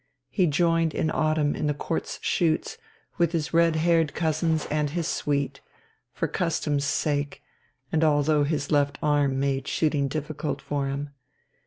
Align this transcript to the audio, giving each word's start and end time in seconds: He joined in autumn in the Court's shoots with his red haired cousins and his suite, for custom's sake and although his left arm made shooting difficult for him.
He 0.31 0.47
joined 0.47 0.95
in 0.95 1.11
autumn 1.11 1.55
in 1.55 1.67
the 1.67 1.75
Court's 1.75 2.17
shoots 2.23 2.79
with 3.19 3.33
his 3.33 3.53
red 3.53 3.75
haired 3.75 4.15
cousins 4.15 4.65
and 4.71 4.89
his 4.89 5.07
suite, 5.07 5.61
for 6.11 6.27
custom's 6.27 6.85
sake 6.85 7.43
and 7.91 8.03
although 8.03 8.43
his 8.43 8.71
left 8.71 8.97
arm 9.03 9.39
made 9.39 9.67
shooting 9.67 10.07
difficult 10.07 10.59
for 10.59 10.87
him. 10.87 11.11